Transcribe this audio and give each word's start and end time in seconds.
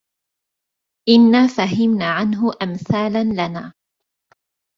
إنا 1.09 1.47
فهمنا 1.47 2.11
عنه 2.11 2.51
أمثالا 2.63 3.23
لنا 3.23 3.73